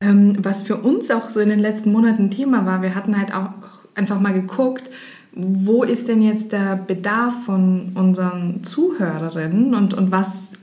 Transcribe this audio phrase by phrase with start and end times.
[0.00, 3.34] Ähm, was für uns auch so in den letzten Monaten Thema war, wir hatten halt
[3.34, 3.50] auch
[3.94, 4.84] einfach mal geguckt,
[5.32, 10.54] wo ist denn jetzt der Bedarf von unseren Zuhörerinnen und, und was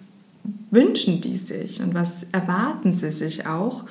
[0.71, 3.83] wünschen die sich und was erwarten sie sich auch?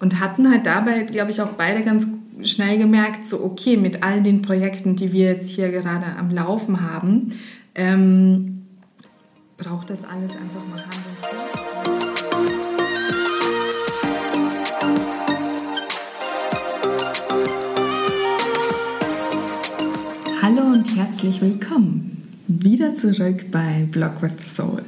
[0.00, 2.06] Und hatten halt dabei, glaube ich, auch beide ganz
[2.42, 6.80] schnell gemerkt, so okay, mit all den Projekten, die wir jetzt hier gerade am Laufen
[6.80, 7.38] haben,
[7.74, 8.66] ähm,
[9.58, 11.11] braucht das alles einfach mal Hand
[21.22, 24.82] herzlich willkommen wieder zurück bei Blog with Soul.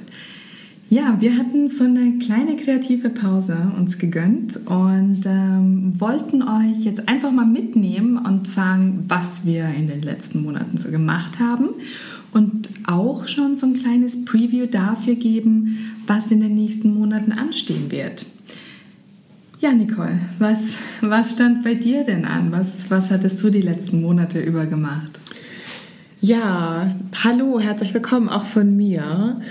[0.91, 7.09] Ja, wir hatten so eine kleine kreative Pause uns gegönnt und ähm, wollten euch jetzt
[7.09, 11.69] einfach mal mitnehmen und sagen, was wir in den letzten Monaten so gemacht haben
[12.33, 17.93] und auch schon so ein kleines Preview dafür geben, was in den nächsten Monaten anstehen
[17.93, 18.27] wird.
[19.61, 22.51] Ja, Nicole, was, was stand bei dir denn an?
[22.51, 25.21] Was, was hattest du die letzten Monate über gemacht?
[26.27, 26.91] Ja,
[27.23, 29.43] hallo, herzlich willkommen auch von mir.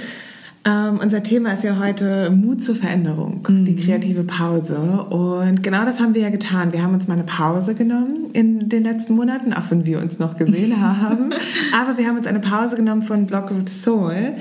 [0.66, 3.66] Ähm, unser Thema ist ja heute Mut zur Veränderung, mhm.
[3.66, 4.80] die kreative Pause.
[4.80, 6.74] Und genau das haben wir ja getan.
[6.74, 10.18] Wir haben uns mal eine Pause genommen in den letzten Monaten, auch wenn wir uns
[10.18, 11.32] noch gesehen haben.
[11.80, 14.34] Aber wir haben uns eine Pause genommen von Block of the Soul.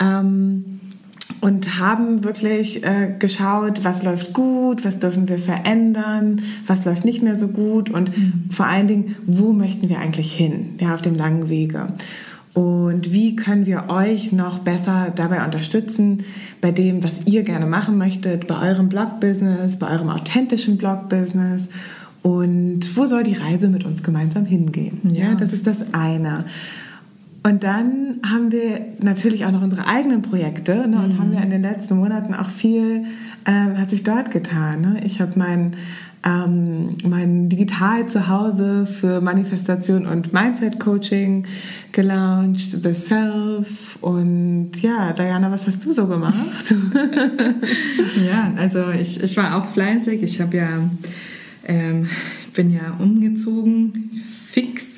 [0.00, 0.75] Ähm,
[1.40, 7.22] und haben wirklich äh, geschaut, was läuft gut, was dürfen wir verändern, was läuft nicht
[7.22, 8.44] mehr so gut und mhm.
[8.50, 11.88] vor allen Dingen, wo möchten wir eigentlich hin, ja, auf dem langen Wege.
[12.54, 16.24] Und wie können wir euch noch besser dabei unterstützen,
[16.62, 21.68] bei dem, was ihr gerne machen möchtet, bei eurem Blog-Business, bei eurem authentischen Blog-Business
[22.22, 25.00] und wo soll die Reise mit uns gemeinsam hingehen?
[25.04, 26.44] Ja, ja das ist das eine.
[27.46, 31.18] Und dann haben wir natürlich auch noch unsere eigenen Projekte ne, und mhm.
[31.20, 33.04] haben ja in den letzten Monaten auch viel,
[33.44, 34.80] äh, hat sich dort getan.
[34.80, 35.00] Ne?
[35.04, 35.76] Ich habe mein,
[36.24, 41.46] ähm, mein Digital Zuhause für Manifestation und Mindset Coaching
[41.92, 43.96] gelauncht, The Self.
[44.00, 46.34] Und ja, Diana, was hast du so gemacht?
[48.28, 50.20] ja, also ich, ich war auch fleißig.
[50.24, 50.68] Ich habe ja,
[51.64, 52.08] ähm,
[52.54, 54.10] bin ja umgezogen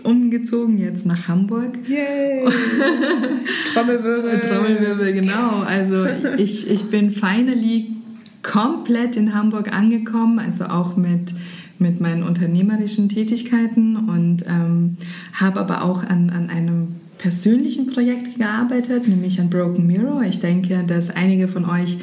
[0.01, 1.79] umgezogen, jetzt nach Hamburg.
[1.87, 2.45] Yay!
[3.73, 4.41] Trommelwirbel.
[4.41, 5.63] Trommelwirbel, genau.
[5.67, 7.93] Also ich, ich bin finally
[8.43, 11.35] komplett in Hamburg angekommen, also auch mit,
[11.79, 14.97] mit meinen unternehmerischen Tätigkeiten und ähm,
[15.35, 20.23] habe aber auch an, an einem persönlichen Projekt gearbeitet, nämlich an Broken Mirror.
[20.23, 21.99] Ich denke, dass einige von euch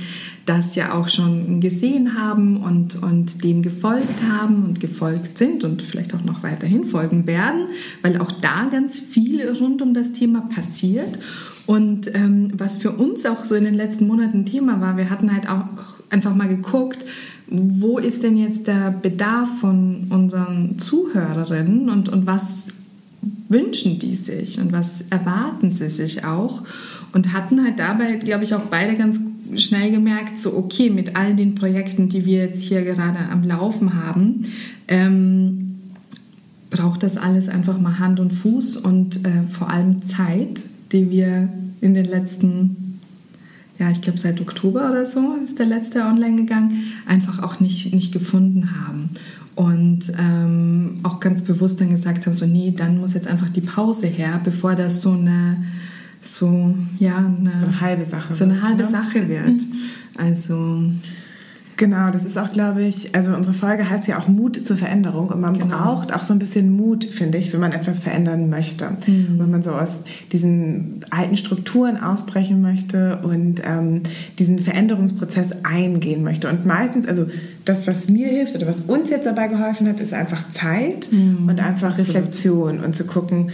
[0.45, 5.81] das ja auch schon gesehen haben und, und dem gefolgt haben und gefolgt sind und
[5.81, 7.67] vielleicht auch noch weiterhin folgen werden,
[8.03, 11.17] weil auch da ganz viel rund um das Thema passiert.
[11.65, 15.33] Und ähm, was für uns auch so in den letzten Monaten Thema war, wir hatten
[15.33, 15.65] halt auch
[16.11, 17.03] einfach mal geguckt,
[17.47, 22.69] wo ist denn jetzt der Bedarf von unseren Zuhörerinnen und, und was
[23.49, 26.63] wünschen die sich und was erwarten sie sich auch
[27.13, 29.19] und hatten halt dabei, glaube ich, auch beide ganz
[29.55, 33.93] schnell gemerkt, so okay, mit all den Projekten, die wir jetzt hier gerade am Laufen
[33.93, 34.45] haben,
[34.87, 35.75] ähm,
[36.69, 40.61] braucht das alles einfach mal Hand und Fuß und äh, vor allem Zeit,
[40.91, 41.49] die wir
[41.81, 42.99] in den letzten,
[43.79, 47.93] ja, ich glaube seit Oktober oder so ist der letzte online gegangen, einfach auch nicht,
[47.93, 49.09] nicht gefunden haben.
[49.55, 53.61] Und ähm, auch ganz bewusst dann gesagt haben, so nee, dann muss jetzt einfach die
[53.61, 55.63] Pause her, bevor das so eine
[56.25, 58.97] so, ja, eine, so eine halbe Sache so eine halbe wird, ne?
[58.97, 59.47] Sache wird.
[59.47, 59.73] Mhm.
[60.17, 60.91] Also
[61.77, 65.29] Genau, das ist auch, glaube ich, also unsere Folge heißt ja auch Mut zur Veränderung
[65.29, 65.77] und man genau.
[65.77, 68.91] braucht auch so ein bisschen Mut, finde ich, wenn man etwas verändern möchte.
[69.05, 69.39] Mhm.
[69.39, 69.99] Wenn man so aus
[70.31, 74.03] diesen alten Strukturen ausbrechen möchte und ähm,
[74.39, 76.49] diesen Veränderungsprozess eingehen möchte.
[76.49, 77.25] Und meistens, also
[77.65, 81.49] das, was mir hilft oder was uns jetzt dabei geholfen hat, ist einfach Zeit mhm.
[81.49, 83.49] und einfach Reflexion und zu gucken,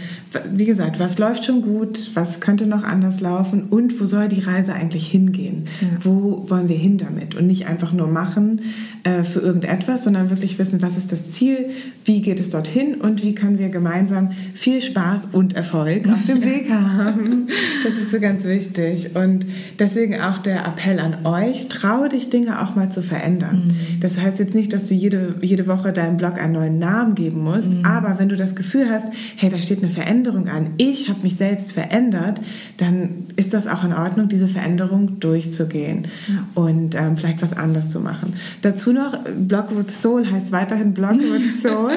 [0.52, 4.40] wie gesagt, was läuft schon gut, was könnte noch anders laufen und wo soll die
[4.40, 5.64] Reise eigentlich hingehen?
[5.80, 5.88] Ja.
[6.02, 7.34] Wo wollen wir hin damit?
[7.34, 8.60] Und nicht einfach nur machen
[9.04, 11.70] äh, für irgendetwas, sondern wirklich wissen, was ist das Ziel,
[12.04, 16.44] wie geht es dorthin und wie können wir gemeinsam viel Spaß und Erfolg auf dem
[16.44, 17.46] Weg haben.
[17.82, 19.16] Das ist so ganz wichtig.
[19.16, 19.46] Und
[19.78, 23.62] deswegen auch der Appell an euch, traue dich Dinge auch mal zu verändern.
[23.64, 27.14] Mhm das heißt jetzt nicht, dass du jede, jede Woche deinem Blog einen neuen Namen
[27.14, 27.84] geben musst, mhm.
[27.84, 29.06] aber wenn du das Gefühl hast,
[29.36, 32.40] hey, da steht eine Veränderung an, ich habe mich selbst verändert,
[32.78, 36.46] dann ist das auch in Ordnung, diese Veränderung durchzugehen ja.
[36.60, 38.32] und ähm, vielleicht was anders zu machen.
[38.62, 41.92] Dazu noch, Blog with Soul heißt weiterhin Blog with Soul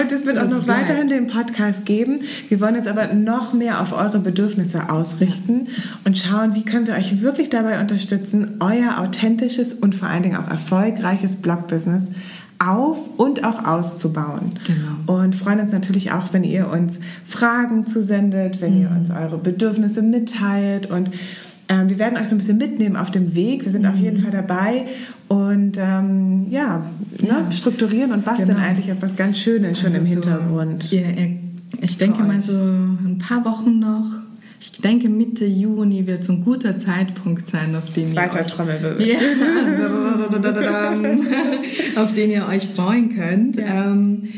[0.00, 0.88] und es wird das auch noch bleibt.
[0.88, 2.22] weiterhin den Podcast geben.
[2.48, 5.68] Wir wollen jetzt aber noch mehr auf eure Bedürfnisse ausrichten
[6.04, 10.36] und schauen, wie können wir euch wirklich dabei unterstützen, euer authentisches und vor allen Dingen
[10.36, 12.04] auch erfolgreiches Blog-Business
[12.58, 14.52] auf und auch auszubauen.
[14.66, 15.20] Genau.
[15.20, 18.82] Und freuen uns natürlich auch, wenn ihr uns Fragen zusendet, wenn mhm.
[18.82, 21.10] ihr uns eure Bedürfnisse mitteilt und
[21.68, 23.64] ähm, wir werden euch so ein bisschen mitnehmen auf dem Weg.
[23.64, 23.90] Wir sind mhm.
[23.90, 24.86] auf jeden Fall dabei
[25.28, 26.86] und ähm, ja,
[27.20, 27.40] ne, ja.
[27.40, 28.60] Ne, strukturieren und basteln genau.
[28.60, 30.84] eigentlich etwas ganz Schönes schon also im Hintergrund.
[30.84, 31.06] So, ihr,
[31.80, 34.06] ich denke mal so ein paar Wochen noch.
[34.72, 38.52] Ich denke, Mitte Juni wird so ein guter Zeitpunkt sein, auf den Zweiter ihr euch,
[38.52, 39.06] Trommelwirbel.
[39.06, 39.18] Ja,
[42.02, 43.56] auf den ihr euch freuen könnt.
[43.56, 43.90] Ja.
[43.90, 44.28] Ähm,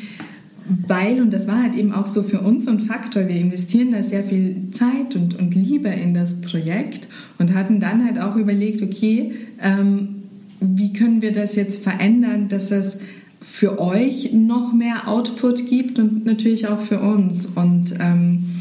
[0.87, 3.93] weil, und das war halt eben auch so für uns so ein Faktor, wir investieren
[3.93, 7.09] da sehr viel Zeit und, und Liebe in das Projekt
[7.39, 9.33] und hatten dann halt auch überlegt, okay,
[9.63, 10.17] ähm,
[10.61, 12.99] wie können wir das jetzt verändern, dass es
[13.41, 17.47] für euch noch mehr Output gibt und natürlich auch für uns.
[17.47, 18.58] Und ähm,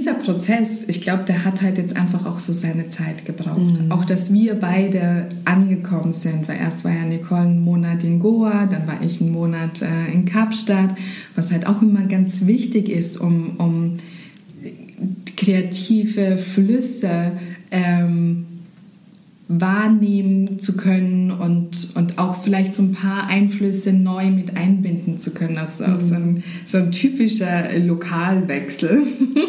[0.00, 3.82] dieser Prozess, ich glaube, der hat halt jetzt einfach auch so seine Zeit gebraucht.
[3.82, 3.92] Mhm.
[3.92, 8.66] Auch, dass wir beide angekommen sind, weil erst war ja Nicole einen Monat in Goa,
[8.66, 10.94] dann war ich einen Monat äh, in Kapstadt,
[11.34, 13.96] was halt auch immer ganz wichtig ist, um, um
[15.36, 17.32] kreative Flüsse
[17.70, 18.46] ähm,
[19.52, 25.32] wahrnehmen zu können und, und auch vielleicht so ein paar Einflüsse neu mit einbinden zu
[25.32, 25.58] können.
[25.58, 25.94] Auch so, mhm.
[25.94, 29.02] auch so, ein, so ein typischer Lokalwechsel,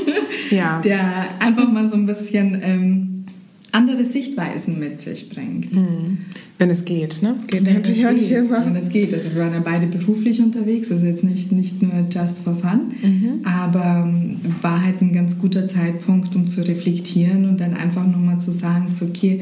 [0.50, 0.82] ja.
[0.82, 3.26] der einfach mal so ein bisschen ähm,
[3.72, 5.76] andere Sichtweisen mit sich bringt.
[5.76, 6.18] Mhm.
[6.58, 7.36] Wenn es geht, ne?
[7.48, 8.66] Geht wenn natürlich auch nicht immer.
[8.66, 9.14] Wenn es geht.
[9.14, 12.92] Also wir waren ja beide beruflich unterwegs, also jetzt nicht, nicht nur just for fun,
[13.04, 13.46] mhm.
[13.46, 18.40] aber ähm, war halt ein ganz guter Zeitpunkt, um zu reflektieren und dann einfach nochmal
[18.40, 19.42] zu sagen, so okay,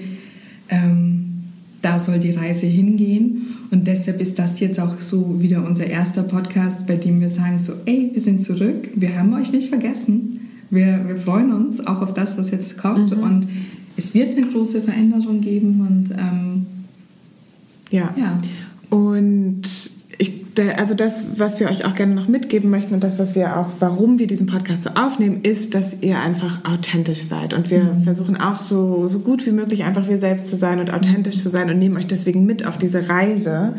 [0.69, 1.25] ähm,
[1.81, 3.55] da soll die Reise hingehen.
[3.71, 7.59] Und deshalb ist das jetzt auch so wieder unser erster Podcast, bei dem wir sagen
[7.59, 10.39] so, ey, wir sind zurück, wir haben euch nicht vergessen.
[10.69, 13.15] Wir, wir freuen uns auch auf das, was jetzt kommt.
[13.15, 13.23] Mhm.
[13.23, 13.47] Und
[13.97, 15.81] es wird eine große Veränderung geben.
[15.81, 16.65] Und ähm,
[17.91, 18.13] ja.
[18.17, 18.41] ja.
[18.89, 19.61] Und
[20.77, 23.67] also das, was wir euch auch gerne noch mitgeben möchten und das, was wir auch,
[23.79, 27.53] warum wir diesen Podcast so aufnehmen, ist, dass ihr einfach authentisch seid.
[27.53, 28.03] Und wir mhm.
[28.03, 31.49] versuchen auch so, so gut wie möglich einfach wir selbst zu sein und authentisch zu
[31.49, 33.75] sein und nehmen euch deswegen mit auf diese Reise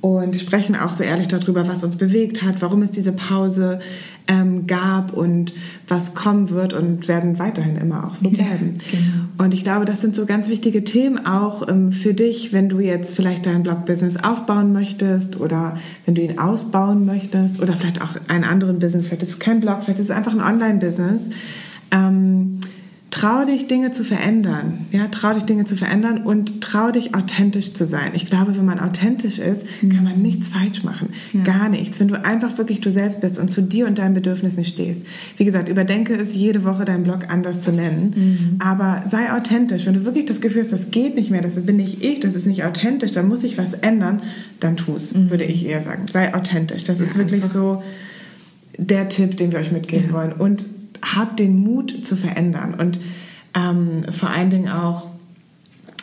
[0.00, 3.80] und sprechen auch so ehrlich darüber, was uns bewegt hat, warum es diese Pause
[4.28, 5.54] ähm, gab und
[5.88, 8.74] was kommen wird und werden weiterhin immer auch so bleiben.
[8.78, 9.44] Ja, genau.
[9.44, 12.78] Und ich glaube, das sind so ganz wichtige Themen auch ähm, für dich, wenn du
[12.78, 18.16] jetzt vielleicht dein Blog-Business aufbauen möchtest oder wenn du ihn ausbauen möchtest oder vielleicht auch
[18.28, 21.30] einen anderen Business, vielleicht ist es kein Blog, vielleicht ist es einfach ein Online-Business.
[21.90, 22.47] Ähm,
[23.18, 24.86] trau dich, Dinge zu verändern.
[24.92, 28.12] Ja, trau dich, Dinge zu verändern und trau dich, authentisch zu sein.
[28.14, 31.08] Ich glaube, wenn man authentisch ist, kann man nichts falsch machen.
[31.32, 31.42] Ja.
[31.42, 31.98] Gar nichts.
[31.98, 35.00] Wenn du einfach wirklich du selbst bist und zu dir und deinen Bedürfnissen stehst.
[35.36, 38.14] Wie gesagt, überdenke es, jede Woche deinen Blog anders zu nennen.
[38.14, 38.56] Mhm.
[38.60, 39.86] Aber sei authentisch.
[39.86, 42.34] Wenn du wirklich das Gefühl hast, das geht nicht mehr, das bin nicht ich, das
[42.34, 44.22] ist nicht authentisch, dann muss ich was ändern,
[44.60, 45.30] dann tu es, mhm.
[45.30, 46.06] würde ich eher sagen.
[46.10, 46.84] Sei authentisch.
[46.84, 47.82] Das ja, ist wirklich so
[48.76, 50.12] der Tipp, den wir euch mitgeben ja.
[50.12, 50.32] wollen.
[50.32, 50.64] Und
[51.02, 52.98] habt den Mut zu verändern und
[53.54, 55.08] ähm, vor allen Dingen auch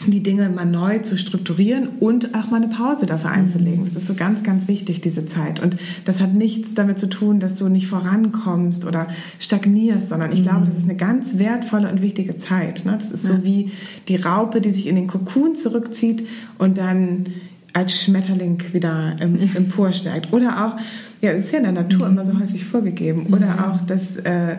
[0.08, 3.38] die Dinge mal neu zu strukturieren und auch mal eine Pause dafür mhm.
[3.38, 3.84] einzulegen.
[3.84, 5.60] Das ist so ganz, ganz wichtig, diese Zeit.
[5.60, 9.08] Und das hat nichts damit zu tun, dass du nicht vorankommst oder
[9.40, 10.44] stagnierst, sondern ich mhm.
[10.44, 12.86] glaube, das ist eine ganz wertvolle und wichtige Zeit.
[12.86, 12.98] Ne?
[13.00, 13.72] Das ist so wie
[14.08, 16.28] die Raupe, die sich in den Kokon zurückzieht
[16.58, 17.28] und dann
[17.74, 20.32] als Schmetterling wieder emporsteigt.
[20.32, 20.80] Oder auch,
[21.22, 22.14] ja, es ist ja in der Natur mhm.
[22.14, 23.28] immer so häufig vorgegeben.
[23.34, 23.60] Oder mhm.
[23.60, 24.18] auch das...
[24.18, 24.58] Äh,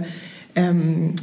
[0.57, 1.15] ähm,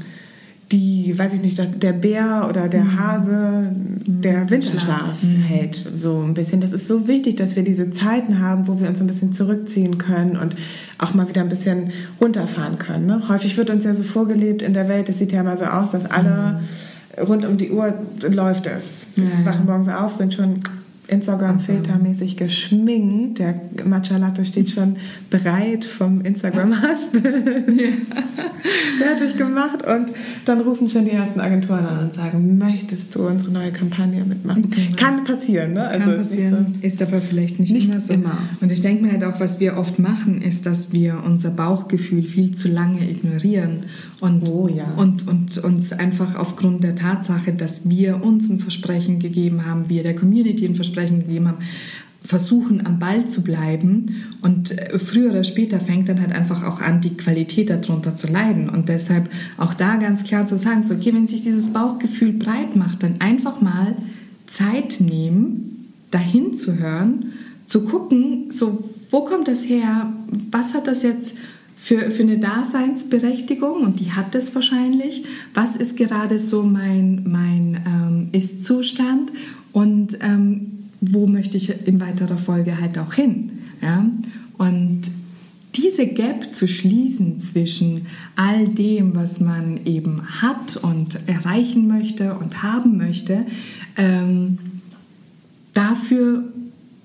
[0.72, 3.00] die, weiß ich nicht, der Bär oder der mhm.
[3.00, 5.42] Hase, der Winterschlaf mhm.
[5.42, 6.62] hält so ein bisschen.
[6.62, 10.00] Das ist so wichtig, dass wir diese Zeiten haben, wo wir uns ein bisschen zurückziehen
[10.00, 10.56] können und
[10.98, 13.06] auch mal wieder ein bisschen runterfahren können.
[13.06, 13.22] Ne?
[13.30, 15.92] Häufig wird uns ja so vorgelebt in der Welt, es sieht ja mal so aus,
[15.92, 16.60] dass alle
[17.18, 17.24] mhm.
[17.24, 19.08] rund um die Uhr läuft es.
[19.16, 20.62] Wir ja, wachen morgens auf, sind schon
[21.14, 23.40] Instagram-Filtermäßig geschminkt.
[23.40, 24.98] Der Matcha Latte steht schon
[25.30, 27.82] bereit vom Instagram-Husband.
[27.82, 27.88] Ja.
[28.98, 30.08] Fertig gemacht und
[30.46, 34.70] dann rufen schon die ersten Agenturen an und sagen, möchtest du unsere neue Kampagne mitmachen?
[34.70, 34.96] Genau.
[34.96, 35.88] Kann passieren, ne?
[35.88, 38.14] Also Kann passieren, ist, so, ist, aber vielleicht nicht, nicht immer so.
[38.14, 38.38] Immer.
[38.62, 42.24] Und ich denke mir halt auch, was wir oft machen, ist, dass wir unser Bauchgefühl
[42.24, 43.86] viel zu lange ignorieren
[44.22, 44.86] und, oh, ja.
[44.98, 50.04] und, und uns einfach aufgrund der Tatsache, dass wir uns ein Versprechen gegeben haben, wir
[50.04, 51.58] der Community ein Versprechen gegeben haben,
[52.26, 54.24] versuchen am Ball zu bleiben.
[54.42, 58.28] Und äh, früher oder später fängt dann halt einfach auch an, die Qualität darunter zu
[58.28, 58.70] leiden.
[58.70, 62.76] Und deshalb auch da ganz klar zu sagen, so okay, wenn sich dieses Bauchgefühl breit
[62.76, 63.96] macht, dann einfach mal
[64.48, 67.34] Zeit nehmen, dahin zu hören,
[67.66, 70.12] zu gucken, so wo kommt das her,
[70.50, 71.36] was hat das jetzt
[71.78, 73.82] für, für eine Daseinsberechtigung?
[73.82, 75.26] Und die hat es wahrscheinlich.
[75.54, 79.32] Was ist gerade so mein, mein ähm, Ist-Zustand?
[79.72, 83.52] Und ähm, wo möchte ich in weiterer Folge halt auch hin.
[83.82, 84.06] Ja?
[84.58, 85.02] Und
[85.76, 88.06] diese Gap zu schließen zwischen
[88.36, 93.46] all dem, was man eben hat und erreichen möchte und haben möchte,
[93.98, 94.60] ähm,
[95.74, 96.44] dafür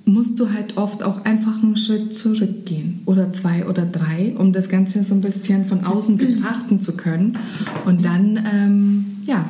[0.04, 4.68] musst du halt oft auch einfach einen Schritt zurückgehen oder zwei oder drei, um das
[4.68, 7.38] Ganze so ein bisschen von außen betrachten zu können.
[7.84, 9.48] Und dann, ähm, ja,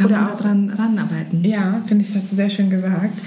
[0.00, 1.44] kann oder man daran ranarbeiten.
[1.44, 3.18] Ja, finde ich, das hast du sehr schön gesagt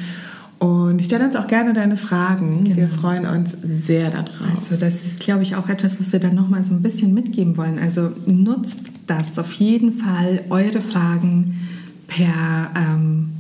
[0.60, 2.64] Und stell uns auch gerne deine Fragen.
[2.64, 2.76] Genau.
[2.76, 4.30] Wir freuen uns sehr darauf.
[4.50, 7.58] Also das ist, glaube ich, auch etwas, was wir dann nochmal so ein bisschen mitgeben
[7.58, 7.78] wollen.
[7.78, 11.62] Also nutzt das auf jeden Fall, eure Fragen
[12.08, 13.37] per ähm,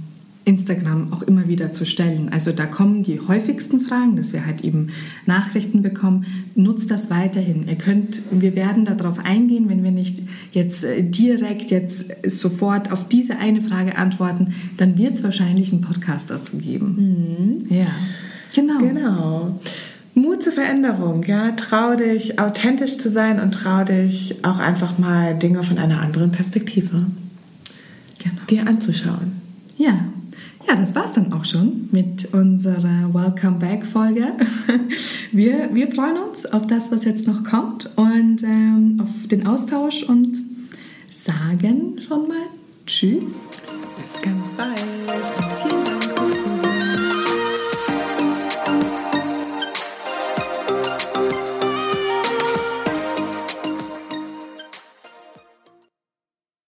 [0.47, 2.29] Instagram auch immer wieder zu stellen.
[2.31, 4.87] Also da kommen die häufigsten Fragen, dass wir halt eben
[5.25, 6.25] Nachrichten bekommen.
[6.55, 7.67] Nutzt das weiterhin.
[7.67, 10.21] Ihr könnt, wir werden darauf eingehen, wenn wir nicht
[10.53, 15.81] jetzt äh, direkt jetzt sofort auf diese eine Frage antworten, dann wird es wahrscheinlich einen
[15.81, 17.59] Podcast dazu geben.
[17.67, 17.75] Mhm.
[17.75, 17.87] Ja,
[18.55, 18.79] genau.
[18.79, 19.59] Genau.
[20.13, 25.37] Mut zur Veränderung, ja, trau dich authentisch zu sein und trau dich auch einfach mal
[25.37, 27.05] Dinge von einer anderen Perspektive
[28.17, 28.41] genau.
[28.49, 29.33] dir anzuschauen.
[29.77, 30.05] Ja,
[30.67, 34.33] ja, das war's dann auch schon mit unserer Welcome Back Folge.
[35.31, 40.03] Wir, wir freuen uns auf das, was jetzt noch kommt und ähm, auf den Austausch
[40.03, 40.37] und
[41.11, 42.47] sagen schon mal
[42.85, 43.51] Tschüss.
[43.97, 44.96] Bis ganz bald.